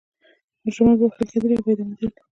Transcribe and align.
مجرمان 0.63 0.95
به 0.99 1.05
وهل 1.07 1.25
کېدل 1.31 1.51
یا 1.53 1.61
به 1.65 1.69
اعدامېدل. 1.71 2.13